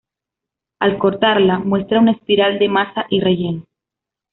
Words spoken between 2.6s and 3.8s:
masa y relleno.